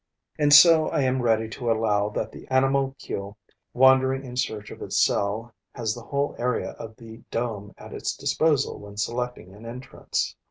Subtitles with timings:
[0.39, 3.37] And so I am ready to allow that the animalcule
[3.71, 8.17] wandering in search of its cell has the whole area of the dome at its
[8.17, 10.35] disposal when selecting an entrance.